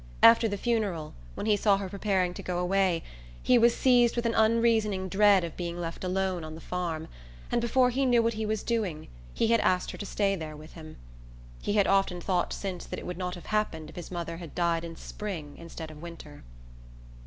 [0.23, 3.03] After the funeral, when he saw her preparing to go away,
[3.43, 7.07] he was seized with an unreasoning dread of being left alone on the farm;
[7.51, 10.55] and before he knew what he was doing he had asked her to stay there
[10.57, 10.97] with him.
[11.61, 14.55] He had often thought since that it would not have happened if his mother had
[14.55, 16.43] died in spring instead of winter...